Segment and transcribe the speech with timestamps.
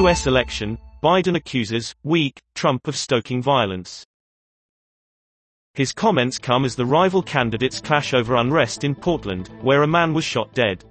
[0.00, 0.26] U.S.
[0.26, 4.06] election, Biden accuses, weak, Trump of stoking violence.
[5.74, 10.14] His comments come as the rival candidates clash over unrest in Portland, where a man
[10.14, 10.86] was shot dead.